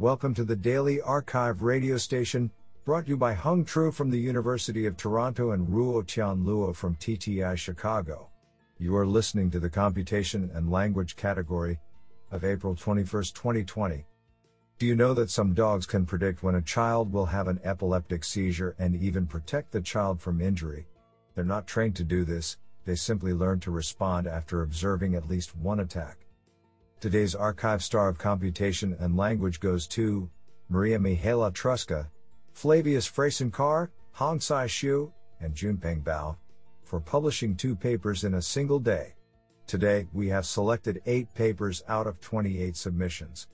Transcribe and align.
Welcome 0.00 0.34
to 0.34 0.44
the 0.44 0.56
Daily 0.56 0.98
arXiv 0.98 1.62
radio 1.62 1.96
station, 1.98 2.50
brought 2.84 3.04
to 3.04 3.10
you 3.10 3.16
by 3.16 3.32
Hung 3.32 3.64
Tru 3.64 3.92
from 3.92 4.10
the 4.10 4.18
University 4.18 4.86
of 4.86 4.96
Toronto 4.96 5.52
and 5.52 5.68
Ruo 5.68 6.04
Tian 6.04 6.44
Luo 6.44 6.74
from 6.74 6.96
TTI 6.96 7.56
Chicago. 7.56 8.28
You 8.78 8.96
are 8.96 9.06
listening 9.06 9.52
to 9.52 9.60
the 9.60 9.70
Computation 9.70 10.50
and 10.52 10.68
Language 10.68 11.14
category 11.14 11.78
of 12.32 12.44
April 12.44 12.74
21, 12.74 13.06
2020. 13.06 14.04
Do 14.80 14.86
you 14.86 14.96
know 14.96 15.14
that 15.14 15.30
some 15.30 15.54
dogs 15.54 15.86
can 15.86 16.04
predict 16.04 16.42
when 16.42 16.56
a 16.56 16.60
child 16.60 17.12
will 17.12 17.26
have 17.26 17.46
an 17.46 17.60
epileptic 17.62 18.24
seizure 18.24 18.74
and 18.80 18.96
even 18.96 19.28
protect 19.28 19.70
the 19.70 19.80
child 19.80 20.20
from 20.20 20.40
injury? 20.40 20.88
They're 21.36 21.44
not 21.44 21.68
trained 21.68 21.94
to 21.96 22.04
do 22.04 22.24
this, 22.24 22.56
they 22.84 22.96
simply 22.96 23.32
learn 23.32 23.60
to 23.60 23.70
respond 23.70 24.26
after 24.26 24.62
observing 24.62 25.14
at 25.14 25.28
least 25.28 25.54
one 25.54 25.78
attack. 25.78 26.23
Today's 27.00 27.34
arXiv 27.34 27.82
star 27.82 28.08
of 28.08 28.18
computation 28.18 28.96
and 28.98 29.16
language 29.16 29.60
goes 29.60 29.86
to 29.88 30.30
Maria 30.68 30.98
Mihaela 30.98 31.52
Trusca, 31.52 32.08
Flavius 32.52 33.08
Frasincar, 33.10 33.90
Hong 34.12 34.40
Sai 34.40 34.66
Hsu, 34.66 35.12
and 35.40 35.54
Junpeng 35.54 36.02
Bao 36.02 36.36
for 36.84 37.00
publishing 37.00 37.56
two 37.56 37.74
papers 37.74 38.24
in 38.24 38.34
a 38.34 38.42
single 38.42 38.78
day. 38.78 39.14
Today, 39.66 40.06
we 40.12 40.28
have 40.28 40.46
selected 40.46 41.00
eight 41.06 41.32
papers 41.34 41.82
out 41.88 42.06
of 42.06 42.20
28 42.20 42.76
submissions. 42.76 43.48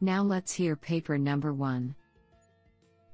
Now 0.00 0.22
let's 0.22 0.52
hear 0.52 0.76
paper 0.76 1.18
number 1.18 1.52
one. 1.52 1.94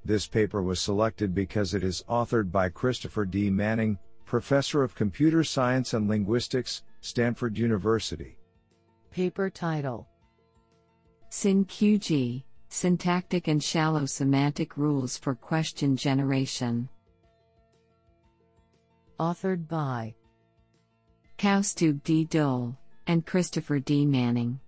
This 0.03 0.27
paper 0.27 0.61
was 0.61 0.79
selected 0.79 1.33
because 1.33 1.73
it 1.73 1.83
is 1.83 2.03
authored 2.09 2.51
by 2.51 2.69
Christopher 2.69 3.25
D. 3.25 3.49
Manning, 3.49 3.97
Professor 4.25 4.83
of 4.83 4.95
Computer 4.95 5.43
Science 5.43 5.93
and 5.93 6.07
Linguistics, 6.07 6.83
Stanford 7.01 7.57
University. 7.57 8.37
Paper 9.11 9.49
title 9.49 10.07
SYN-QG 11.29 12.43
Syntactic 12.69 13.47
and 13.49 13.61
Shallow 13.61 14.05
Semantic 14.05 14.77
Rules 14.77 15.17
for 15.17 15.35
Question 15.35 15.97
Generation. 15.97 16.87
Authored 19.19 19.67
by 19.67 20.15
Kaustubh 21.37 22.01
D. 22.03 22.25
Dhole 22.25 22.77
and 23.07 23.25
Christopher 23.25 23.79
D. 23.79 24.05
Manning. 24.05 24.59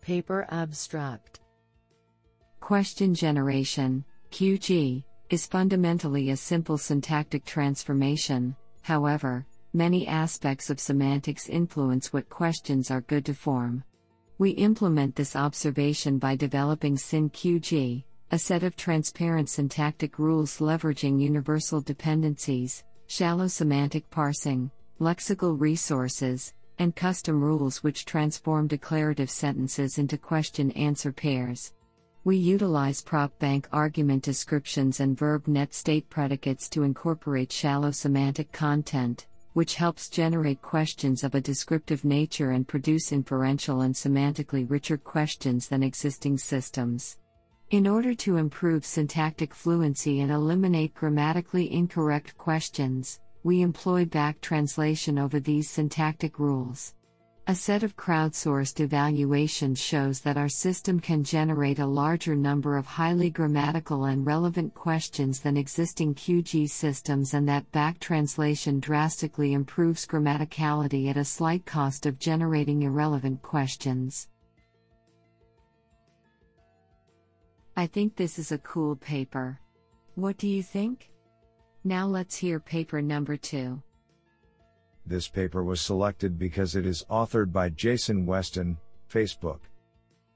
Paper 0.00 0.46
Abstract 0.50 1.40
Question 2.60 3.14
generation, 3.14 4.04
QG, 4.32 5.04
is 5.30 5.46
fundamentally 5.46 6.30
a 6.30 6.36
simple 6.36 6.78
syntactic 6.78 7.44
transformation, 7.44 8.56
however, 8.82 9.46
many 9.76 10.06
aspects 10.06 10.70
of 10.70 10.80
semantics 10.80 11.50
influence 11.50 12.10
what 12.10 12.30
questions 12.30 12.90
are 12.90 13.02
good 13.02 13.26
to 13.26 13.34
form. 13.34 13.84
We 14.38 14.50
implement 14.52 15.14
this 15.14 15.36
observation 15.36 16.18
by 16.18 16.34
developing 16.34 16.96
SYN-QG, 16.96 18.02
a 18.30 18.38
set 18.38 18.62
of 18.62 18.74
transparent 18.74 19.50
syntactic 19.50 20.18
rules 20.18 20.60
leveraging 20.60 21.20
universal 21.20 21.82
dependencies, 21.82 22.84
shallow 23.06 23.48
semantic 23.48 24.08
parsing, 24.08 24.70
lexical 24.98 25.60
resources, 25.60 26.54
and 26.78 26.96
custom 26.96 27.42
rules 27.42 27.82
which 27.82 28.06
transform 28.06 28.66
declarative 28.66 29.30
sentences 29.30 29.98
into 29.98 30.16
question 30.16 30.70
answer 30.72 31.12
pairs. 31.12 31.74
We 32.24 32.38
utilize 32.38 33.02
PropBank 33.02 33.66
argument 33.72 34.24
descriptions 34.24 35.00
and 35.00 35.16
VerbNet 35.16 35.74
state 35.74 36.08
predicates 36.08 36.68
to 36.70 36.82
incorporate 36.82 37.52
shallow 37.52 37.90
semantic 37.90 38.50
content, 38.52 39.26
which 39.56 39.76
helps 39.76 40.10
generate 40.10 40.60
questions 40.60 41.24
of 41.24 41.34
a 41.34 41.40
descriptive 41.40 42.04
nature 42.04 42.50
and 42.50 42.68
produce 42.68 43.10
inferential 43.10 43.80
and 43.80 43.94
semantically 43.94 44.68
richer 44.68 44.98
questions 44.98 45.66
than 45.66 45.82
existing 45.82 46.36
systems. 46.36 47.16
In 47.70 47.86
order 47.86 48.12
to 48.16 48.36
improve 48.36 48.84
syntactic 48.84 49.54
fluency 49.54 50.20
and 50.20 50.30
eliminate 50.30 50.92
grammatically 50.92 51.72
incorrect 51.72 52.36
questions, 52.36 53.18
we 53.44 53.62
employ 53.62 54.04
back 54.04 54.42
translation 54.42 55.18
over 55.18 55.40
these 55.40 55.70
syntactic 55.70 56.38
rules. 56.38 56.92
A 57.48 57.54
set 57.54 57.84
of 57.84 57.96
crowdsourced 57.96 58.80
evaluations 58.80 59.80
shows 59.80 60.18
that 60.22 60.36
our 60.36 60.48
system 60.48 60.98
can 60.98 61.22
generate 61.22 61.78
a 61.78 61.86
larger 61.86 62.34
number 62.34 62.76
of 62.76 62.86
highly 62.86 63.30
grammatical 63.30 64.06
and 64.06 64.26
relevant 64.26 64.74
questions 64.74 65.38
than 65.38 65.56
existing 65.56 66.16
QG 66.16 66.68
systems, 66.68 67.34
and 67.34 67.48
that 67.48 67.70
back 67.70 68.00
translation 68.00 68.80
drastically 68.80 69.52
improves 69.52 70.08
grammaticality 70.08 71.08
at 71.08 71.16
a 71.16 71.24
slight 71.24 71.64
cost 71.64 72.04
of 72.04 72.18
generating 72.18 72.82
irrelevant 72.82 73.40
questions. 73.42 74.26
I 77.76 77.86
think 77.86 78.16
this 78.16 78.40
is 78.40 78.50
a 78.50 78.58
cool 78.58 78.96
paper. 78.96 79.60
What 80.16 80.36
do 80.36 80.48
you 80.48 80.64
think? 80.64 81.12
Now 81.84 82.08
let's 82.08 82.34
hear 82.34 82.58
paper 82.58 83.00
number 83.00 83.36
two. 83.36 83.80
This 85.06 85.28
paper 85.28 85.62
was 85.62 85.80
selected 85.80 86.36
because 86.36 86.74
it 86.74 86.84
is 86.84 87.04
authored 87.08 87.52
by 87.52 87.68
Jason 87.68 88.26
Weston, 88.26 88.76
Facebook. 89.08 89.60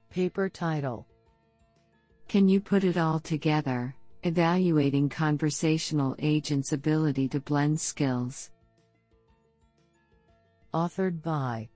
Paper 0.09 0.47
title 0.47 1.05
Can 2.29 2.47
you 2.47 2.61
put 2.61 2.85
it 2.85 2.97
all 2.97 3.19
together? 3.19 3.95
Evaluating 4.23 5.09
conversational 5.09 6.15
agents' 6.19 6.71
ability 6.71 7.27
to 7.29 7.39
blend 7.41 7.79
skills. 7.81 8.51
Authored 10.73 11.21
by 11.21 11.67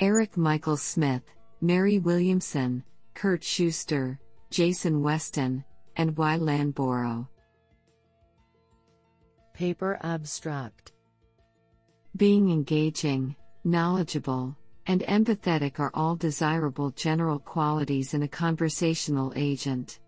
Eric 0.00 0.36
Michael 0.36 0.76
Smith, 0.76 1.22
Mary 1.60 1.98
Williamson, 1.98 2.82
Kurt 3.14 3.44
Shuster, 3.44 4.18
Jason 4.50 5.02
Weston, 5.02 5.64
and 5.96 6.16
Y-Lan 6.16 6.72
Boureau. 6.72 7.28
Paper 9.52 9.98
Abstract 10.02 10.92
being 12.18 12.50
engaging, 12.50 13.36
knowledgeable, 13.62 14.56
and 14.86 15.02
empathetic 15.02 15.78
are 15.78 15.92
all 15.94 16.16
desirable 16.16 16.90
general 16.90 17.38
qualities 17.38 18.12
in 18.12 18.24
a 18.24 18.28
conversational 18.28 19.32
agent. 19.36 20.00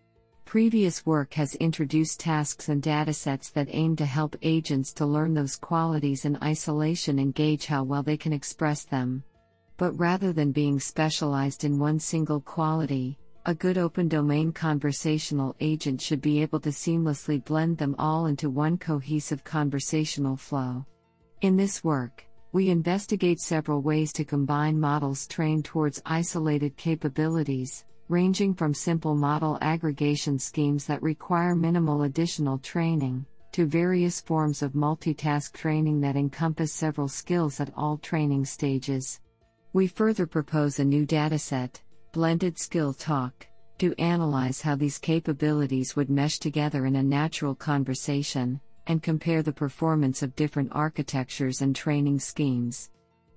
Previous 0.44 1.06
work 1.06 1.32
has 1.34 1.54
introduced 1.56 2.18
tasks 2.18 2.68
and 2.68 2.82
datasets 2.82 3.52
that 3.52 3.68
aim 3.70 3.94
to 3.94 4.04
help 4.04 4.34
agents 4.42 4.92
to 4.94 5.06
learn 5.06 5.34
those 5.34 5.54
qualities 5.54 6.24
in 6.24 6.36
isolation 6.42 7.20
and 7.20 7.32
gauge 7.32 7.66
how 7.66 7.84
well 7.84 8.02
they 8.02 8.16
can 8.16 8.32
express 8.32 8.82
them. 8.82 9.22
But 9.76 9.92
rather 9.92 10.32
than 10.32 10.50
being 10.50 10.80
specialized 10.80 11.62
in 11.62 11.78
one 11.78 12.00
single 12.00 12.40
quality, 12.40 13.20
a 13.46 13.54
good 13.54 13.78
open 13.78 14.08
domain 14.08 14.50
conversational 14.52 15.54
agent 15.60 16.00
should 16.00 16.20
be 16.20 16.42
able 16.42 16.58
to 16.58 16.70
seamlessly 16.70 17.44
blend 17.44 17.78
them 17.78 17.94
all 18.00 18.26
into 18.26 18.50
one 18.50 18.78
cohesive 18.78 19.44
conversational 19.44 20.36
flow. 20.36 20.84
In 21.42 21.56
this 21.56 21.82
work, 21.82 22.26
we 22.52 22.68
investigate 22.68 23.40
several 23.40 23.80
ways 23.80 24.12
to 24.12 24.26
combine 24.26 24.78
models 24.78 25.26
trained 25.26 25.64
towards 25.64 26.02
isolated 26.04 26.76
capabilities, 26.76 27.86
ranging 28.08 28.52
from 28.52 28.74
simple 28.74 29.14
model 29.14 29.56
aggregation 29.62 30.38
schemes 30.38 30.84
that 30.84 31.02
require 31.02 31.56
minimal 31.56 32.02
additional 32.02 32.58
training, 32.58 33.24
to 33.52 33.64
various 33.64 34.20
forms 34.20 34.60
of 34.62 34.74
multitask 34.74 35.54
training 35.54 36.02
that 36.02 36.14
encompass 36.14 36.74
several 36.74 37.08
skills 37.08 37.58
at 37.58 37.72
all 37.74 37.96
training 37.96 38.44
stages. 38.44 39.20
We 39.72 39.86
further 39.86 40.26
propose 40.26 40.78
a 40.78 40.84
new 40.84 41.06
dataset, 41.06 41.80
Blended 42.12 42.58
Skill 42.58 42.92
Talk, 42.92 43.46
to 43.78 43.94
analyze 43.98 44.60
how 44.60 44.76
these 44.76 44.98
capabilities 44.98 45.96
would 45.96 46.10
mesh 46.10 46.38
together 46.38 46.84
in 46.84 46.96
a 46.96 47.02
natural 47.02 47.54
conversation, 47.54 48.60
and 48.90 49.04
compare 49.04 49.40
the 49.40 49.52
performance 49.52 50.20
of 50.20 50.34
different 50.34 50.68
architectures 50.72 51.62
and 51.62 51.76
training 51.76 52.18
schemes. 52.18 52.90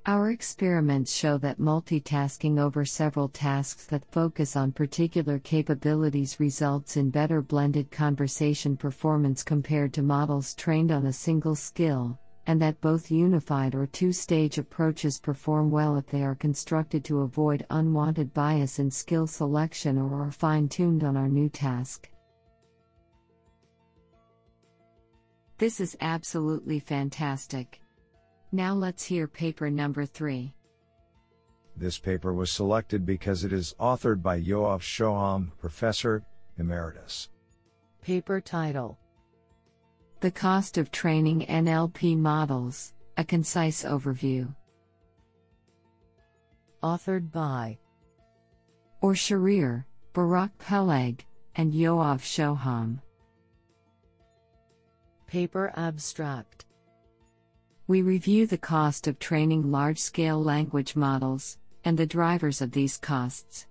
Our 0.07 0.31
experiments 0.31 1.13
show 1.13 1.37
that 1.37 1.59
multitasking 1.59 2.59
over 2.59 2.83
several 2.85 3.29
tasks 3.29 3.85
that 3.85 4.11
focus 4.11 4.55
on 4.55 4.71
particular 4.71 5.37
capabilities 5.37 6.39
results 6.39 6.97
in 6.97 7.11
better 7.11 7.43
blended 7.43 7.91
conversation 7.91 8.75
performance 8.75 9.43
compared 9.43 9.93
to 9.93 10.01
models 10.01 10.55
trained 10.55 10.91
on 10.91 11.05
a 11.05 11.13
single 11.13 11.53
skill, 11.53 12.17
and 12.47 12.59
that 12.59 12.81
both 12.81 13.11
unified 13.11 13.75
or 13.75 13.85
two 13.85 14.11
stage 14.11 14.57
approaches 14.57 15.19
perform 15.19 15.69
well 15.69 15.97
if 15.97 16.07
they 16.07 16.23
are 16.23 16.33
constructed 16.33 17.05
to 17.05 17.21
avoid 17.21 17.63
unwanted 17.69 18.33
bias 18.33 18.79
in 18.79 18.89
skill 18.89 19.27
selection 19.27 19.99
or 19.99 20.23
are 20.23 20.31
fine 20.31 20.67
tuned 20.67 21.03
on 21.03 21.15
our 21.15 21.29
new 21.29 21.47
task. 21.47 22.09
This 25.57 25.79
is 25.79 25.95
absolutely 26.01 26.79
fantastic. 26.79 27.79
Now 28.51 28.73
let's 28.73 29.03
hear 29.03 29.27
paper 29.27 29.69
number 29.69 30.05
3. 30.05 30.53
This 31.75 31.97
paper 31.97 32.33
was 32.33 32.51
selected 32.51 33.05
because 33.05 33.43
it 33.43 33.53
is 33.53 33.75
authored 33.79 34.21
by 34.21 34.39
Yoav 34.39 34.81
Shoham, 34.81 35.51
Professor 35.57 36.23
Emeritus. 36.57 37.29
Paper 38.01 38.41
title 38.41 38.97
The 40.19 40.31
Cost 40.31 40.77
of 40.77 40.91
Training 40.91 41.45
NLP 41.47 42.17
Models 42.17 42.93
A 43.17 43.23
Concise 43.23 43.83
Overview. 43.83 44.53
Authored 46.83 47.31
by 47.31 47.77
Or 49.01 49.13
Sharir, 49.13 49.85
Barak 50.13 50.55
Peleg, 50.59 51.25
and 51.55 51.73
Yoav 51.73 52.21
Shoham. 52.21 52.99
Paper 55.33 55.73
Abstract 55.75 56.65
We 57.87 58.03
review 58.03 58.45
the 58.45 58.55
cost 58.55 59.07
of 59.07 59.17
training 59.17 59.71
large 59.71 59.97
scale 59.97 60.39
language 60.39 60.95
models, 60.95 61.57
and 61.85 61.97
the 61.97 62.05
drivers 62.05 62.61
of 62.61 62.71
these 62.71 62.99
costs. 62.99 63.65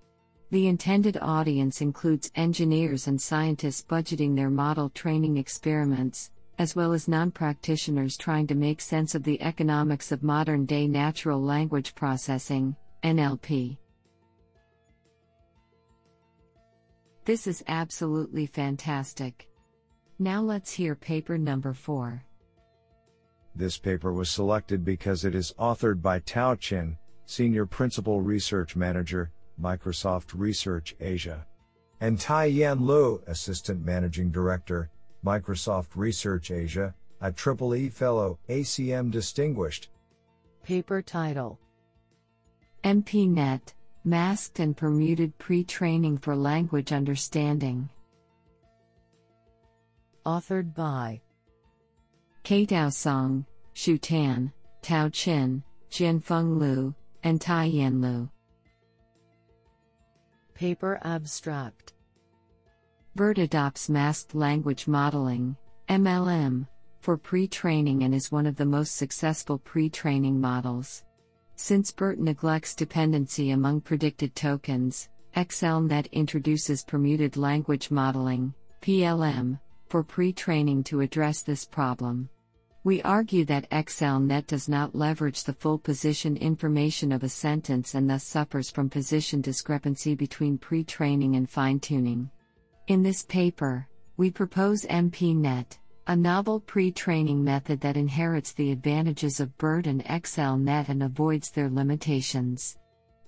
The 0.51 0.67
intended 0.67 1.17
audience 1.21 1.79
includes 1.79 2.33
engineers 2.35 3.07
and 3.07 3.21
scientists 3.21 3.81
budgeting 3.81 4.35
their 4.35 4.49
model 4.49 4.89
training 4.89 5.37
experiments, 5.37 6.31
as 6.59 6.75
well 6.75 6.91
as 6.91 7.07
non 7.07 7.31
practitioners 7.31 8.17
trying 8.17 8.45
to 8.47 8.55
make 8.55 8.81
sense 8.81 9.15
of 9.15 9.23
the 9.23 9.41
economics 9.41 10.11
of 10.11 10.21
modern 10.21 10.65
day 10.65 10.85
natural 10.85 11.41
language 11.41 11.95
processing, 11.95 12.75
NLP. 13.05 13.77
This 17.23 17.47
is 17.47 17.63
absolutely 17.69 18.47
fantastic. 18.47 19.47
Now 20.19 20.41
let's 20.41 20.71
hear 20.71 20.95
paper 20.95 21.37
number 21.37 21.73
4. 21.73 22.23
This 23.55 23.77
paper 23.77 24.13
was 24.13 24.29
selected 24.29 24.83
because 24.83 25.25
it 25.25 25.35
is 25.35 25.53
authored 25.59 26.01
by 26.01 26.19
Tao 26.19 26.55
Qin, 26.55 26.97
Senior 27.25 27.65
Principal 27.65 28.21
Research 28.21 28.75
Manager, 28.75 29.31
Microsoft 29.61 30.31
Research 30.33 30.95
Asia, 30.99 31.45
and 32.01 32.19
Tie-Yan 32.19 32.85
Liu, 32.85 33.21
Assistant 33.27 33.85
Managing 33.85 34.31
Director, 34.31 34.89
Microsoft 35.25 35.89
Research 35.95 36.51
Asia, 36.51 36.93
a 37.21 37.31
Triple 37.31 37.75
E 37.75 37.89
Fellow, 37.89 38.39
ACM 38.49 39.11
Distinguished. 39.11 39.89
Paper 40.63 41.01
title 41.01 41.59
MPNet 42.83 43.73
Masked 44.03 44.59
and 44.59 44.75
Permuted 44.75 45.37
Pre 45.37 45.63
Training 45.63 46.17
for 46.17 46.35
Language 46.35 46.91
Understanding. 46.91 47.89
Authored 50.25 50.73
by 50.73 51.19
Kaitao 52.45 52.93
Song, 52.93 53.45
Xu 53.75 53.99
Tan, 53.99 54.53
Tao 54.81 55.09
Qin, 55.09 55.61
Jianfeng 55.91 56.59
Lu, 56.59 56.95
and 57.23 57.41
Tie-Yan 57.41 57.99
Liu. 58.01 58.29
Paper 60.53 60.99
Abstract 61.03 61.93
BERT 63.15 63.37
adopts 63.37 63.89
masked 63.89 64.33
language 64.33 64.87
modeling, 64.87 65.57
MLM, 65.89 66.67
for 67.01 67.17
pre 67.17 67.45
training 67.45 68.03
and 68.03 68.15
is 68.15 68.31
one 68.31 68.45
of 68.45 68.55
the 68.55 68.65
most 68.65 68.95
successful 68.95 69.57
pre 69.57 69.89
training 69.89 70.39
models. 70.39 71.03
Since 71.57 71.91
BERT 71.91 72.19
neglects 72.19 72.75
dependency 72.75 73.51
among 73.51 73.81
predicted 73.81 74.35
tokens, 74.35 75.09
XLNet 75.35 76.09
introduces 76.13 76.83
permuted 76.83 77.35
language 77.35 77.91
modeling, 77.91 78.53
PLM, 78.81 79.59
for 79.93 80.03
pre 80.03 80.33
training 80.33 80.83
to 80.83 81.01
address 81.01 81.43
this 81.43 81.65
problem. 81.65 82.27
We 82.83 83.03
argue 83.03 83.45
that 83.45 83.69
XLNet 83.69 84.47
does 84.47 84.67
not 84.67 84.95
leverage 84.95 85.43
the 85.43 85.53
full 85.53 85.77
position 85.77 86.35
information 86.35 87.11
of 87.11 87.21
a 87.21 87.29
sentence 87.29 87.93
and 87.93 88.09
thus 88.09 88.23
suffers 88.23 88.71
from 88.71 88.89
position 88.89 89.39
discrepancy 89.39 90.15
between 90.15 90.57
pre 90.57 90.83
training 90.83 91.35
and 91.35 91.47
fine 91.47 91.79
tuning. 91.79 92.31
In 92.87 93.03
this 93.03 93.21
paper, 93.21 93.87
we 94.17 94.31
propose 94.31 94.83
MPNet, 94.85 95.77
a 96.07 96.15
novel 96.15 96.59
pre 96.59 96.91
training 96.91 97.43
method 97.43 97.79
that 97.81 97.95
inherits 97.95 98.53
the 98.53 98.71
advantages 98.71 99.39
of 99.39 99.55
BERT 99.59 99.85
and 99.85 100.03
XLNet 100.05 100.89
and 100.89 101.03
avoids 101.03 101.51
their 101.51 101.69
limitations. 101.69 102.79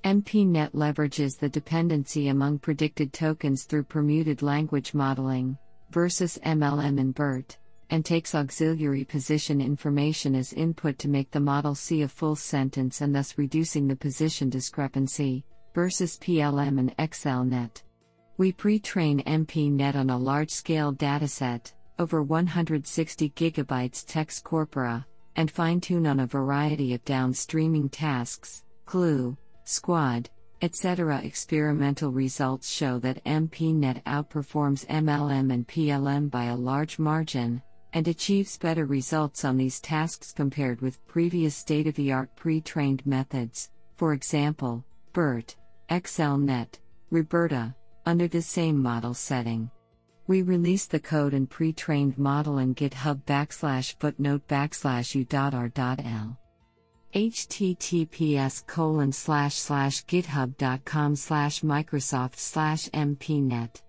MPNet 0.04 0.72
leverages 0.72 1.38
the 1.38 1.48
dependency 1.48 2.30
among 2.30 2.58
predicted 2.58 3.14
tokens 3.14 3.66
through 3.66 3.84
permuted 3.84 4.42
language 4.42 4.96
modeling, 4.96 5.60
versus 5.92 6.40
MLM 6.46 7.00
and 7.00 7.14
BERT, 7.14 7.58
and 7.90 8.04
takes 8.04 8.36
auxiliary 8.36 9.04
position 9.04 9.62
information 9.62 10.36
as 10.36 10.54
input 10.54 10.98
to 11.00 11.08
make 11.08 11.32
the 11.32 11.40
model 11.40 11.76
see 11.76 12.02
a 12.02 12.08
full 12.08 12.36
sentence 12.36 13.02
and 13.02 13.14
thus 13.14 13.38
reducing 13.38 13.88
the 13.88 13.96
position 13.96 14.50
discrepancy, 14.50 15.46
versus 15.74 16.18
PLM 16.18 16.80
and 16.80 16.98
XLNet. 16.98 17.84
We 18.38 18.52
pre 18.52 18.80
train 18.80 19.22
MPNet 19.24 19.96
on 19.96 20.10
a 20.10 20.18
large 20.18 20.52
scale 20.52 20.94
dataset, 20.94 21.74
over 22.00 22.22
160 22.22 23.30
gigabytes 23.32 24.04
text 24.06 24.44
corpora, 24.44 25.06
and 25.36 25.50
fine 25.50 25.80
tune 25.80 26.08
on 26.08 26.20
a 26.20 26.28
variety 26.28 26.94
of 26.94 27.06
downstreaming 27.06 27.90
tasks, 27.92 28.64
GLUE, 28.86 29.38
SQuAD, 29.66 30.28
etc. 30.62 31.22
Experimental 31.24 32.12
results 32.12 32.70
show 32.70 33.00
that 33.00 33.24
MPNet 33.26 34.04
outperforms 34.04 34.86
MLM 34.88 35.54
and 35.54 35.68
PLM 35.68 36.30
by 36.30 36.46
a 36.46 36.56
large 36.56 37.00
margin, 37.00 37.62
and 37.94 38.08
achieves 38.08 38.58
better 38.58 38.86
results 38.86 39.46
on 39.46 39.58
these 39.58 39.80
tasks 39.80 40.32
compared 40.32 40.82
with 40.82 41.06
previous 41.08 41.56
state 41.56 41.88
of 41.88 41.96
the 41.96 42.12
art 42.12 42.36
pre 42.36 42.62
trained 42.62 43.06
methods, 43.06 43.70
for 43.96 44.14
example, 44.14 44.84
BERT, 45.14 45.56
XLNet, 45.90 46.80
RoBERTa, 47.12 47.74
under 48.06 48.28
the 48.28 48.42
same 48.42 48.82
model 48.82 49.14
setting. 49.14 49.70
We 50.28 50.42
release 50.42 50.88
the 50.88 51.00
code 51.00 51.34
and 51.34 51.50
pre 51.50 51.74
trained 51.74 52.18
model 52.18 52.58
in 52.58 52.76
GitHub 52.76 53.24
backslash 53.26 53.96
footnote 54.00 54.48
backslash 54.48 55.16
u.r.l 55.16 56.38
https 57.16 58.68
colon 58.68 59.12
slash 59.12 59.56
slash 59.56 60.06
github.com 60.06 61.16
slash 61.16 61.62
microsoft 61.62 62.38
slash 62.38 62.90
mpnet 62.90 63.82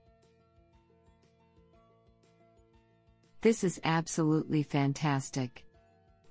This 3.46 3.62
is 3.62 3.81
absolutely 3.84 4.64
fantastic. 4.64 5.64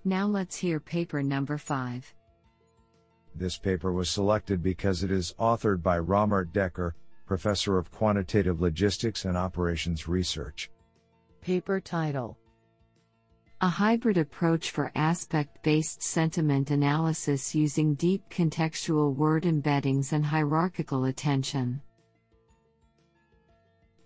Now 0.04 0.28
let's 0.28 0.58
hear 0.58 0.82
paper 0.82 1.24
number 1.24 1.58
5. 1.58 2.14
This 3.34 3.58
paper 3.58 3.94
was 3.94 4.10
selected 4.10 4.62
because 4.62 5.02
it 5.02 5.12
is 5.12 5.34
authored 5.40 5.82
by 5.82 5.98
Rommert 5.98 6.52
Dekker, 6.52 6.92
Professor 7.26 7.78
of 7.78 7.90
Quantitative 7.90 8.60
Logistics 8.60 9.24
and 9.24 9.38
Operations 9.38 10.10
Research. 10.10 10.70
Paper 11.42 11.80
title 11.80 12.38
A 13.62 13.70
hybrid 13.70 14.18
approach 14.18 14.72
for 14.72 14.92
aspect 14.96 15.64
based 15.64 16.04
sentiment 16.04 16.72
analysis 16.72 17.56
using 17.56 17.96
deep 17.96 18.30
contextual 18.30 19.16
word 19.16 19.44
embeddings 19.44 20.12
and 20.12 20.26
hierarchical 20.26 21.06
attention. 21.06 21.82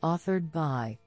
Authored 0.03 0.51
by 0.51 1.00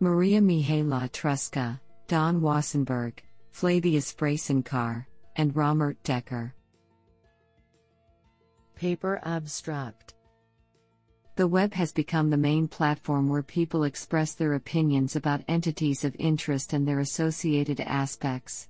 Maria 0.00 0.40
Mihaela 0.40 1.10
Trusca, 1.12 1.78
Daan 2.06 2.40
Wassenberg, 2.40 3.18
Flavius 3.50 4.12
Frasincar, 4.12 5.04
and 5.36 5.54
Rommert 5.54 5.96
Dekker. 6.04 6.52
Paper 8.74 9.20
Abstract 9.24 10.14
The 11.38 11.46
web 11.46 11.72
has 11.74 11.92
become 11.92 12.30
the 12.30 12.36
main 12.36 12.66
platform 12.66 13.28
where 13.28 13.44
people 13.44 13.84
express 13.84 14.34
their 14.34 14.54
opinions 14.54 15.14
about 15.14 15.44
entities 15.46 16.02
of 16.02 16.16
interest 16.18 16.72
and 16.72 16.84
their 16.84 16.98
associated 16.98 17.78
aspects. 17.78 18.68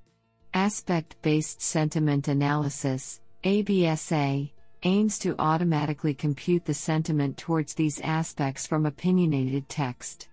Aspect 0.53 1.17
based 1.23 1.63
sentiment 1.63 2.29
analysis, 2.29 3.23
ABSA, 3.43 4.53
aims 4.83 5.19
to 5.21 5.35
automatically 5.39 6.13
compute 6.13 6.67
the 6.67 6.75
sentiment 6.75 7.39
towards 7.39 7.73
these 7.73 8.01
aspects 8.01 8.67
from 8.67 8.85
opinionated 8.85 9.67
text. 9.71 10.29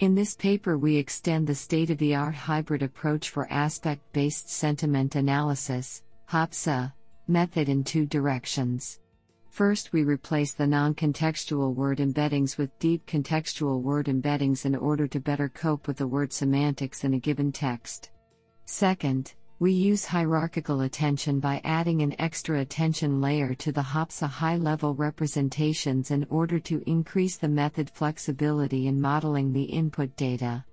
In 0.00 0.16
this 0.16 0.34
paper, 0.34 0.76
we 0.76 0.96
extend 0.96 1.46
the 1.46 1.54
state 1.54 1.90
of 1.90 1.98
the 1.98 2.16
art 2.16 2.34
hybrid 2.34 2.82
approach 2.82 3.30
for 3.30 3.46
aspect 3.48 4.12
based 4.12 4.50
sentiment 4.50 5.14
analysis, 5.14 6.02
HAABSA, 6.30 6.92
method 7.28 7.68
in 7.68 7.84
two 7.84 8.06
directions. 8.06 8.98
First, 9.56 9.94
we 9.94 10.04
replace 10.04 10.52
the 10.52 10.66
non 10.66 10.94
contextual 10.94 11.74
word 11.74 11.96
embeddings 11.96 12.58
with 12.58 12.78
deep 12.78 13.06
contextual 13.06 13.80
word 13.80 14.04
embeddings 14.04 14.66
in 14.66 14.76
order 14.76 15.06
to 15.08 15.18
better 15.18 15.48
cope 15.48 15.86
with 15.86 15.96
the 15.96 16.06
word 16.06 16.30
semantics 16.30 17.04
in 17.04 17.14
a 17.14 17.18
given 17.18 17.52
text. 17.52 18.10
Second, 18.66 19.32
we 19.58 19.72
use 19.72 20.04
hierarchical 20.04 20.82
attention 20.82 21.40
by 21.40 21.62
adding 21.64 22.02
an 22.02 22.14
extra 22.20 22.60
attention 22.60 23.22
layer 23.22 23.54
to 23.54 23.72
the 23.72 23.80
HAABSA 23.80 24.28
high 24.28 24.56
level 24.56 24.94
representations 24.94 26.10
in 26.10 26.26
order 26.28 26.58
to 26.58 26.82
increase 26.86 27.38
the 27.38 27.48
method 27.48 27.88
flexibility 27.88 28.88
in 28.88 29.00
modeling 29.00 29.54
the 29.54 29.64
input 29.64 30.14
data. 30.16 30.66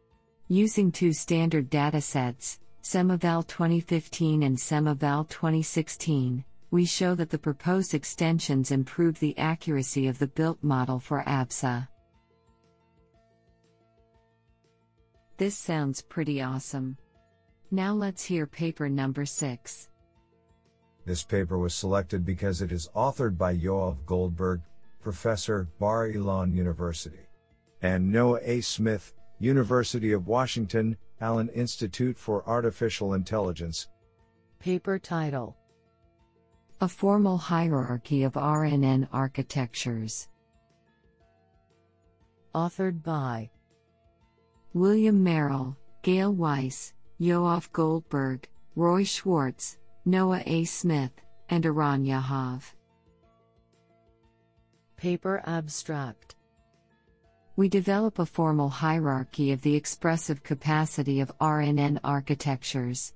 Using 0.50 0.92
two 0.92 1.14
standard 1.14 1.72
datasets, 1.72 2.60
SemEval 2.84 3.48
2015 3.48 4.44
and 4.44 4.58
SemEval 4.58 5.30
2016, 5.30 6.44
we 6.74 6.86
show 6.86 7.14
that 7.14 7.30
the 7.30 7.38
proposed 7.38 7.94
extensions 7.94 8.72
improve 8.72 9.20
the 9.20 9.38
accuracy 9.38 10.08
of 10.08 10.18
the 10.18 10.26
built 10.26 10.58
model 10.64 11.00
for 11.00 11.24
ABSA. 11.28 11.88
This 15.38 15.56
sounds 15.56 16.02
pretty 16.02 16.42
awesome. 16.42 16.98
Now 17.70 17.94
let's 17.94 18.26
hear 18.26 18.48
paper 18.48 18.90
number 18.90 19.24
6. 19.24 19.90
This 21.06 21.24
paper 21.24 21.60
was 21.60 21.76
selected 21.76 22.26
because 22.26 22.64
it 22.64 22.72
is 22.72 22.90
authored 22.96 23.38
by 23.38 23.56
Yoav 23.56 24.04
Goldberg, 24.08 24.62
professor, 25.00 25.68
Bar 25.78 26.08
Ilan 26.08 26.56
University, 26.56 27.28
and 27.84 28.12
Noah 28.12 28.40
A. 28.42 28.62
Smith, 28.62 29.14
University 29.38 30.12
of 30.12 30.26
Washington, 30.26 30.98
Allen 31.22 31.50
Institute 31.50 32.18
for 32.18 32.44
Artificial 32.50 33.14
Intelligence. 33.14 33.90
Paper 34.60 34.98
title 34.98 35.56
A 36.84 36.88
Formal 36.90 37.38
Hierarchy 37.38 38.24
of 38.24 38.34
RNN 38.34 39.08
Architectures. 39.14 40.28
Authored 42.54 43.02
by 43.02 43.50
William 44.74 45.24
Merrill, 45.24 45.78
Gail 46.02 46.34
Weiss, 46.34 46.94
Yoav 47.22 47.72
Goldberg, 47.72 48.50
Roy 48.76 49.06
Schwartz, 49.06 49.78
Noah 50.04 50.44
A. 50.46 50.66
Smith, 50.66 51.14
and 51.48 51.66
Eran 51.66 52.04
Yahav. 52.04 52.64
Paper 54.98 55.42
abstract 55.46 56.36
We 57.56 57.70
develop 57.70 58.20
a 58.20 58.26
formal 58.26 58.68
hierarchy 58.68 59.54
of 59.54 59.62
the 59.62 59.74
expressive 59.74 60.44
capacity 60.44 61.22
of 61.22 61.32
RNN 61.40 62.02
architectures. 62.04 63.14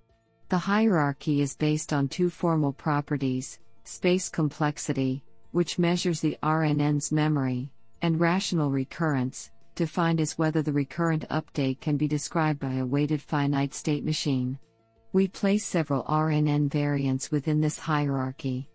The 0.50 0.58
hierarchy 0.58 1.42
is 1.42 1.58
based 1.58 1.92
on 1.92 2.08
two 2.08 2.30
formal 2.30 2.72
properties 2.72 3.60
space 3.84 4.30
complexity, 4.30 5.24
which 5.52 5.78
measures 5.78 6.22
the 6.22 6.38
RNN's 6.42 7.12
memory, 7.12 7.70
and 8.02 8.20
rational 8.20 8.72
recurrence, 8.72 9.52
defined 9.76 10.22
as 10.22 10.38
whether 10.38 10.62
the 10.62 10.72
recurrent 10.72 11.28
update 11.30 11.82
can 11.82 11.98
be 11.98 12.08
described 12.08 12.60
by 12.62 12.76
a 12.76 12.86
weighted 12.86 13.22
finite 13.22 13.74
state 13.74 14.06
machine. 14.06 14.58
We 15.12 15.28
place 15.28 15.66
several 15.66 16.04
RNN 16.04 16.72
variants 16.72 17.30
within 17.30 17.60
this 17.60 17.80
hierarchy. 17.80 18.70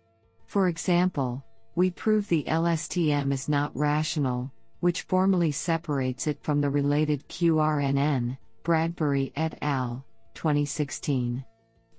For 0.45 0.67
example, 0.67 1.43
we 1.73 1.89
prove 1.89 2.27
the 2.27 2.43
LSTM 2.43 3.31
is 3.31 3.49
not 3.49 3.75
rational, 3.75 4.51
which 4.79 5.03
formally 5.03 5.51
separates 5.51 6.27
it 6.27 6.37
from 6.43 6.61
the 6.61 6.69
related 6.69 7.27
QRNN, 7.29 8.37
Bradbury 8.63 9.31
et 9.35 9.57
al., 9.61 10.05
2016. 10.35 11.43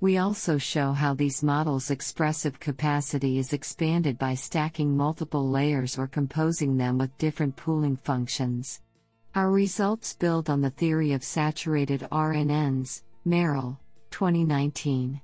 We 0.01 0.19
also 0.19 0.59
show 0.59 0.93
how 0.93 1.15
these 1.15 1.43
models' 1.43 1.91
expressive 1.91 2.61
capacity 2.61 3.39
is 3.39 3.53
expanded 3.53 4.19
by 4.19 4.35
stacking 4.35 4.97
multiple 4.97 5.49
layers 5.49 5.99
or 5.99 6.07
composing 6.07 6.77
them 6.77 6.99
with 6.99 7.17
different 7.17 7.57
pooling 7.57 7.97
functions. 7.97 8.83
Our 9.35 9.51
results 9.51 10.15
build 10.15 10.51
on 10.51 10.61
the 10.61 10.71
theory 10.71 11.13
of 11.13 11.25
saturated 11.25 12.07
RNNs, 12.13 13.03
Merrill, 13.25 13.81
2019. 14.11 15.21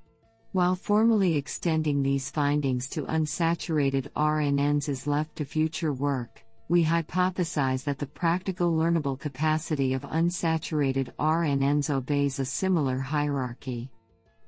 While 0.52 0.74
formally 0.74 1.36
extending 1.36 2.02
these 2.02 2.30
findings 2.30 2.88
to 2.88 3.02
unsaturated 3.04 4.08
RNNs 4.16 4.88
is 4.88 5.06
left 5.06 5.36
to 5.36 5.44
future 5.44 5.92
work, 5.92 6.44
we 6.68 6.84
hypothesize 6.84 7.84
that 7.84 7.98
the 7.98 8.06
practical 8.06 8.72
learnable 8.72 9.18
capacity 9.18 9.94
of 9.94 10.02
unsaturated 10.02 11.12
RNNs 11.18 11.90
obeys 11.90 12.40
a 12.40 12.44
similar 12.44 12.98
hierarchy. 12.98 13.90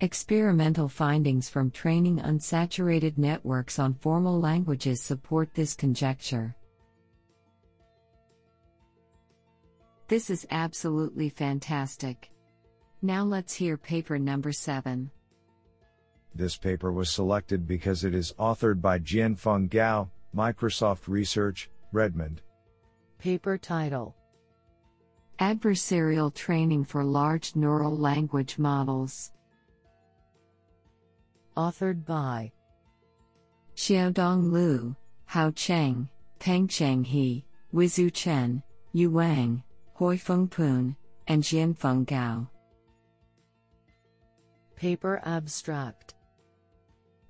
Experimental 0.02 0.88
findings 0.88 1.48
from 1.48 1.70
training 1.70 2.18
unsaturated 2.18 3.16
networks 3.18 3.78
on 3.78 3.94
formal 3.94 4.40
languages 4.40 5.00
support 5.00 5.54
this 5.54 5.74
conjecture. 5.74 6.56
This 10.08 10.28
is 10.28 10.44
absolutely 10.50 11.28
fantastic. 11.28 12.32
Now 13.00 13.22
let's 13.22 13.54
hear 13.54 13.76
paper 13.76 14.18
number 14.18 14.50
7. 14.50 15.08
This 16.34 16.56
paper 16.56 16.90
was 16.90 17.08
selected 17.08 17.68
because 17.68 18.02
it 18.02 18.12
is 18.12 18.34
authored 18.40 18.80
by 18.80 18.98
Jianfeng 18.98 19.70
Gao, 19.70 20.10
Microsoft 20.34 21.06
Research, 21.06 21.70
Redmond. 21.92 22.42
Paper 23.20 23.56
title 23.56 24.16
Adversarial 25.38 26.34
Training 26.34 26.82
for 26.82 27.04
Large 27.04 27.54
Neural 27.54 27.96
Language 27.96 28.58
Models. 28.58 29.30
Authored 31.56 32.06
by 32.06 32.50
Xiaodong 33.76 34.50
Liu, 34.50 34.96
Hao 35.26 35.50
Cheng, 35.50 36.08
Pengcheng 36.40 37.04
He, 37.04 37.44
Weizhu 37.74 38.12
Chen, 38.12 38.62
Yu 38.92 39.10
Wang, 39.10 39.62
Hoifung 39.98 40.50
Poon, 40.50 40.96
and 41.28 41.42
Jianfeng 41.42 42.06
Gao. 42.06 42.48
Paper 44.76 45.20
abstract 45.24 46.14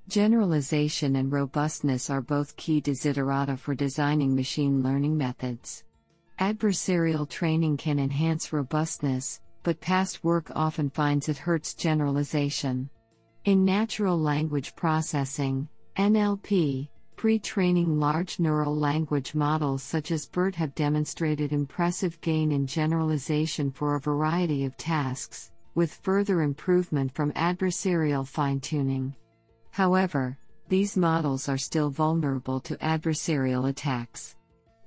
Generalization 0.09 1.17
and 1.17 1.33
robustness 1.33 2.09
are 2.09 2.21
both 2.21 2.57
key 2.57 2.81
desiderata 2.81 3.59
for 3.59 3.75
designing 3.75 4.35
machine 4.35 4.83
learning 4.83 5.17
methods. 5.17 5.85
Adversarial 6.39 7.29
training 7.29 7.77
can 7.77 7.99
enhance 7.99 8.53
robustness, 8.53 9.41
but 9.63 9.81
past 9.81 10.25
work 10.25 10.51
often 10.55 10.91
finds 10.91 11.29
it 11.29 11.39
hurts 11.39 11.75
generalization. 11.75 12.91
In 13.45 13.65
natural 13.65 14.17
language 14.17 14.77
processing, 14.77 15.69
NLP, 15.97 16.89
pre 17.17 17.41
training 17.41 17.99
large 17.99 18.39
neural 18.39 18.77
language 18.77 19.35
models 19.35 19.83
such 19.83 20.13
as 20.13 20.29
BERT 20.29 20.55
have 20.55 20.77
demonstrated 20.77 21.53
impressive 21.53 22.21
gain 22.21 22.53
in 22.53 22.69
generalization 22.69 23.73
for 23.73 23.97
a 23.97 24.01
variety 24.01 24.65
of 24.65 24.77
tasks, 24.77 25.51
with 25.75 25.99
further 26.05 26.43
improvement 26.43 27.13
from 27.17 27.33
adversarial 27.33 28.25
fine 28.25 28.61
tuning. 28.61 29.13
However, 29.73 30.39
these 30.69 30.97
models 30.97 31.49
are 31.49 31.59
still 31.59 31.91
vulnerable 31.91 32.61
to 32.61 32.77
adversarial 32.77 33.69
attacks. 33.69 34.37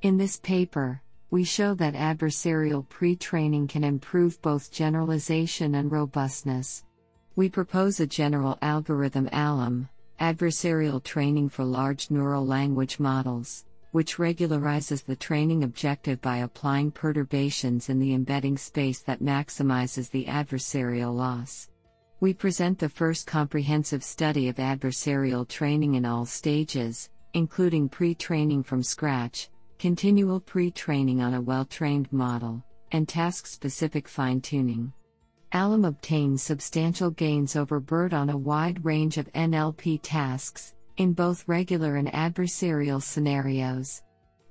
In 0.02 0.16
this 0.16 0.40
paper, 0.40 1.02
we 1.30 1.44
show 1.44 1.74
that 1.74 1.94
adversarial 1.94 2.88
pre 2.88 3.18
training 3.18 3.68
can 3.68 3.84
improve 3.84 4.42
both 4.42 4.72
generalization 4.72 5.76
and 5.76 5.92
robustness. 5.92 6.86
We 7.38 7.50
propose 7.50 8.00
a 8.00 8.08
general 8.08 8.58
algorithm 8.62 9.28
ALUM, 9.34 9.90
adversarial 10.22 11.04
training 11.04 11.50
for 11.50 11.66
large 11.66 12.10
neural 12.10 12.46
language 12.46 12.98
models, 12.98 13.66
which 13.92 14.16
regularizes 14.16 15.04
the 15.04 15.18
training 15.18 15.66
objective 15.66 16.22
by 16.22 16.38
applying 16.38 16.92
perturbations 16.92 17.90
in 17.90 18.00
the 18.00 18.14
embedding 18.14 18.58
space 18.58 19.02
that 19.02 19.22
maximizes 19.22 20.10
the 20.10 20.26
adversarial 20.26 21.14
loss. 21.14 21.70
We 22.22 22.34
present 22.34 22.80
the 22.80 22.88
first 22.88 23.28
comprehensive 23.28 24.02
study 24.02 24.48
of 24.48 24.56
adversarial 24.56 25.46
training 25.46 25.96
in 25.96 26.06
all 26.06 26.26
stages, 26.26 27.10
including 27.34 27.90
pre 27.90 28.16
training 28.16 28.64
from 28.64 28.82
scratch, 28.82 29.50
continual 29.78 30.40
pre 30.40 30.72
training 30.72 31.22
on 31.22 31.34
a 31.34 31.42
well 31.42 31.66
trained 31.66 32.12
model, 32.14 32.64
and 32.94 33.10
task 33.10 33.46
specific 33.46 34.08
fine 34.08 34.40
tuning. 34.40 34.94
ALUM 35.56 35.86
obtains 35.86 36.44
substantial 36.44 37.10
gains 37.12 37.56
over 37.56 37.80
BERT 37.80 38.12
on 38.12 38.30
a 38.30 38.38
wide 38.38 38.84
range 38.84 39.18
of 39.18 39.32
NLP 39.32 40.02
tasks, 40.04 40.76
in 40.98 41.14
both 41.14 41.48
regular 41.48 41.96
and 41.96 42.10
adversarial 42.10 43.02
scenarios. 43.02 44.04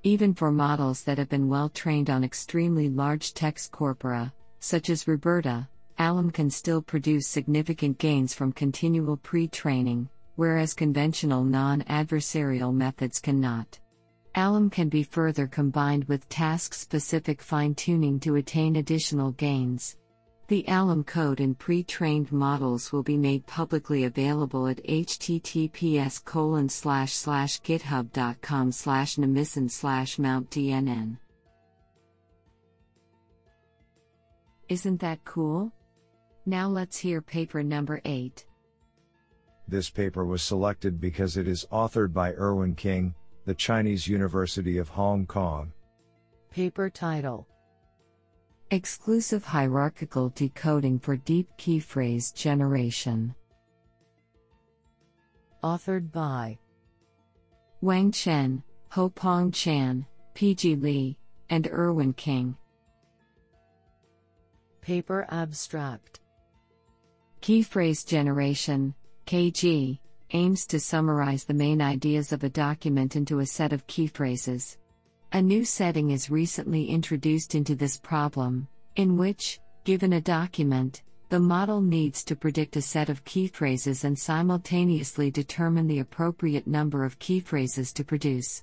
Even 0.02 0.32
for 0.32 0.50
models 0.50 1.04
that 1.04 1.18
have 1.18 1.28
been 1.28 1.46
well 1.46 1.68
trained 1.68 2.08
on 2.08 2.24
extremely 2.24 2.88
large 2.88 3.34
text 3.34 3.70
corpora, 3.70 4.32
such 4.60 4.88
as 4.88 5.04
RoBERTa, 5.04 5.68
ALUM 5.98 6.30
can 6.32 6.48
still 6.48 6.80
produce 6.80 7.28
significant 7.28 7.98
gains 7.98 8.32
from 8.32 8.50
continual 8.50 9.18
pre 9.18 9.46
training, 9.46 10.08
whereas 10.36 10.72
conventional 10.72 11.44
non 11.44 11.82
adversarial 11.82 12.72
methods 12.72 13.20
cannot. 13.20 13.78
ALUM 14.36 14.70
can 14.70 14.88
be 14.88 15.02
further 15.02 15.46
combined 15.46 16.04
with 16.04 16.26
task 16.30 16.72
specific 16.72 17.42
fine 17.42 17.74
tuning 17.74 18.18
to 18.20 18.36
attain 18.36 18.76
additional 18.76 19.32
gains. 19.32 19.98
The 20.46 20.64
ALUM 20.68 21.04
code 21.04 21.40
and 21.40 21.58
pre 21.58 21.82
trained 21.82 22.30
models 22.30 22.92
will 22.92 23.02
be 23.02 23.16
made 23.16 23.46
publicly 23.46 24.04
available 24.04 24.66
at 24.66 24.84
https 24.84 26.22
colon 26.22 26.68
slash 26.68 27.14
slash 27.14 27.62
github.com 27.62 28.70
slash 28.72 29.16
namisan 29.16 29.70
slash 29.70 30.16
mountdnn. 30.18 31.16
Isn't 34.68 35.00
that 35.00 35.24
cool? 35.24 35.72
Now 36.44 36.68
let's 36.68 36.98
hear 36.98 37.22
paper 37.22 37.62
number 37.62 38.02
8. 38.04 38.44
This 39.66 39.88
paper 39.88 40.26
was 40.26 40.42
selected 40.42 41.00
because 41.00 41.38
it 41.38 41.48
is 41.48 41.66
authored 41.72 42.12
by 42.12 42.34
Irwin 42.34 42.74
King, 42.74 43.14
the 43.46 43.54
Chinese 43.54 44.06
University 44.06 44.76
of 44.76 44.90
Hong 44.90 45.24
Kong. 45.24 45.72
Paper 46.50 46.90
title 46.90 47.48
Exclusive 48.74 49.44
Hierarchical 49.44 50.30
Decoding 50.30 50.98
for 50.98 51.14
Deep 51.14 51.48
Key 51.56 51.78
Phrase 51.78 52.32
Generation. 52.32 53.32
Authored 55.62 56.10
by 56.10 56.58
Wang 57.82 58.10
Chen, 58.10 58.64
Hou 58.88 59.10
Pong 59.10 59.52
Chan, 59.52 60.04
Piji 60.34 60.74
Li, 60.82 61.16
and 61.50 61.68
Irwin 61.68 62.14
King. 62.14 62.56
Paper 64.80 65.24
abstract 65.30 66.18
Key 67.42 67.62
phrase 67.62 68.02
generation, 68.02 68.92
KG, 69.24 70.00
aims 70.32 70.66
to 70.66 70.80
summarize 70.80 71.44
the 71.44 71.54
main 71.54 71.80
ideas 71.80 72.32
of 72.32 72.42
a 72.42 72.48
document 72.48 73.14
into 73.14 73.38
a 73.38 73.46
set 73.46 73.72
of 73.72 73.86
key 73.86 74.08
phrases. 74.08 74.78
A 75.34 75.42
new 75.42 75.64
setting 75.64 76.12
is 76.12 76.30
recently 76.30 76.86
introduced 76.86 77.56
into 77.56 77.74
this 77.74 77.98
problem, 77.98 78.68
in 78.94 79.16
which, 79.16 79.58
given 79.82 80.12
a 80.12 80.20
document, 80.20 81.02
the 81.28 81.40
model 81.40 81.80
needs 81.80 82.22
to 82.26 82.36
predict 82.36 82.76
a 82.76 82.80
set 82.80 83.08
of 83.08 83.24
key 83.24 83.48
phrases 83.48 84.04
and 84.04 84.16
simultaneously 84.16 85.32
determine 85.32 85.88
the 85.88 85.98
appropriate 85.98 86.68
number 86.68 87.02
of 87.02 87.18
key 87.18 87.40
phrases 87.40 87.92
to 87.94 88.04
produce. 88.04 88.62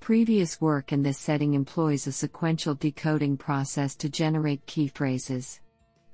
Previous 0.00 0.60
work 0.60 0.92
in 0.92 1.02
this 1.02 1.16
setting 1.16 1.54
employs 1.54 2.06
a 2.06 2.12
sequential 2.12 2.74
decoding 2.74 3.38
process 3.38 3.96
to 3.96 4.10
generate 4.10 4.66
key 4.66 4.88
phrases. 4.88 5.58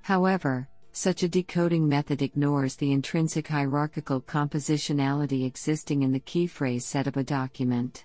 However, 0.02 0.68
such 0.92 1.25
a 1.25 1.28
decoding 1.28 1.88
method 1.88 2.22
ignores 2.22 2.76
the 2.76 2.92
intrinsic 2.92 3.48
hierarchical 3.48 4.20
compositionality 4.20 5.44
existing 5.44 6.04
in 6.04 6.12
the 6.12 6.20
key 6.20 6.46
phrase 6.46 6.84
set 6.84 7.08
of 7.08 7.16
a 7.16 7.25
document. 7.25 8.04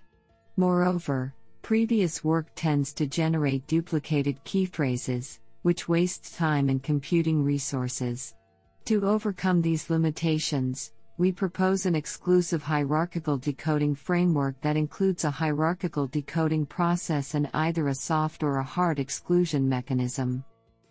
Moreover, 0.57 1.35
previous 1.71 2.21
work 2.21 2.47
tends 2.53 2.91
to 2.91 3.07
generate 3.07 3.65
duplicated 3.65 4.43
key 4.43 4.65
phrases, 4.65 5.39
which 5.61 5.87
wastes 5.87 6.35
time 6.35 6.67
and 6.67 6.83
computing 6.83 7.41
resources. 7.41 8.35
To 8.83 9.07
overcome 9.07 9.61
these 9.61 9.89
limitations, 9.89 10.91
we 11.17 11.31
propose 11.31 11.85
an 11.85 11.95
exclusive 11.95 12.61
hierarchical 12.61 13.37
decoding 13.37 13.95
framework 13.95 14.59
that 14.59 14.75
includes 14.75 15.23
a 15.23 15.31
hierarchical 15.31 16.07
decoding 16.07 16.65
process 16.65 17.35
and 17.35 17.49
either 17.53 17.87
a 17.87 17.95
soft 17.95 18.43
or 18.43 18.57
a 18.57 18.63
hard 18.63 18.99
exclusion 18.99 19.69
mechanism. 19.69 20.43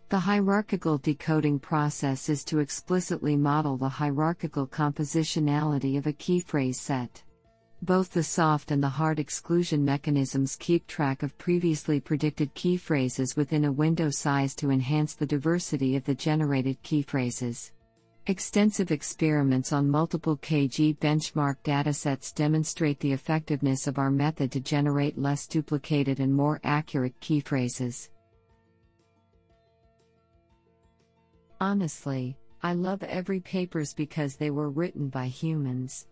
The 0.09 0.19
hierarchical 0.19 0.97
decoding 0.97 1.59
process 1.59 2.31
is 2.31 2.43
to 2.45 2.61
explicitly 2.61 3.37
model 3.37 3.77
the 3.77 3.91
hierarchical 3.91 4.67
compositionality 4.67 5.99
of 5.99 6.07
a 6.07 6.15
key 6.15 6.41
phrase 6.41 6.81
set. 6.81 7.23
Both 7.83 8.11
the 8.11 8.23
soft 8.23 8.71
and 8.71 8.83
the 8.83 8.91
hard 8.91 9.19
exclusion 9.19 9.83
mechanisms 9.83 10.55
keep 10.55 10.87
track 10.87 11.23
of 11.23 11.39
previously 11.39 11.99
predicted 11.99 12.53
key 12.53 12.77
phrases 12.77 13.37
within 13.37 13.65
a 13.65 13.73
window 13.73 14.11
size 14.11 14.55
to 14.57 14.71
enhance 14.71 15.15
the 15.15 15.25
diversity 15.25 15.97
of 15.97 16.05
the 16.05 16.15
generated 16.15 16.83
key 16.83 17.01
phrases. 17.01 17.73
Extensive 18.27 18.91
experiments 18.91 19.73
on 19.73 19.89
multiple 19.89 20.37
KG 20.37 20.99
benchmark 20.99 21.57
datasets 21.65 22.35
demonstrate 22.35 23.01
the 23.01 23.13
effectiveness 23.13 23.87
of 23.87 23.99
our 23.99 24.11
method 24.11 24.53
to 24.53 24.61
generate 24.61 25.17
less 25.17 25.47
duplicated 25.47 26.21
and 26.21 26.35
more 26.35 26.61
accurate 26.63 27.19
key 27.21 27.41
phrases. 27.41 28.11
Honestly, 31.63 32.37
I 32.63 32.75
love 32.75 33.03
every 33.05 33.41
papers 33.41 33.95
because 33.95 34.37
they 34.37 34.51
were 34.51 34.69
written 34.69 35.09
by 35.09 35.29
humans. 35.29 36.07